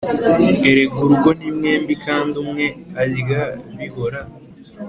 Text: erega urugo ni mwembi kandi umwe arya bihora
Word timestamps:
erega 0.69 0.97
urugo 1.05 1.29
ni 1.39 1.49
mwembi 1.55 1.93
kandi 2.05 2.33
umwe 2.43 2.65
arya 3.01 3.43
bihora 3.77 4.21